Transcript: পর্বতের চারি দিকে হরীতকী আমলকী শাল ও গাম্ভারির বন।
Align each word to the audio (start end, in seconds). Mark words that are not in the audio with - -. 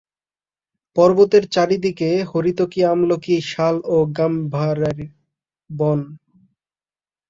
পর্বতের 0.95 1.43
চারি 1.47 1.77
দিকে 1.77 2.09
হরীতকী 2.31 2.79
আমলকী 2.85 3.35
শাল 3.51 3.75
ও 3.85 3.97
গাম্ভারির 4.17 4.99
বন। 5.69 5.99